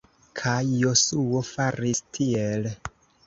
Kaj 0.39 0.61
Josuo 0.83 1.43
faris 1.51 2.01
tiel. 2.19 2.67